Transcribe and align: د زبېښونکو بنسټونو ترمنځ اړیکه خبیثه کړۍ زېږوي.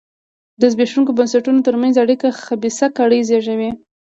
د 0.61 0.61
زبېښونکو 0.73 1.11
بنسټونو 1.17 1.59
ترمنځ 1.67 1.93
اړیکه 2.03 2.27
خبیثه 2.43 2.87
کړۍ 2.97 3.21
زېږوي. 3.29 3.71